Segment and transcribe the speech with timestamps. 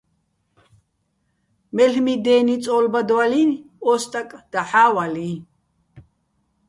[1.75, 5.31] მელ'მი დენი წო́ლბადვალიჼი̆ ო სტაკ, დაჰ̦ა ვალიჼ.